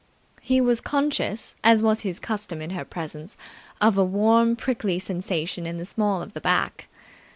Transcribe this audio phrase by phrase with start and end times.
[0.41, 3.37] He was conscious, as was his custom in her presence,
[3.79, 6.87] of a warm, prickly sensation in the small of the back.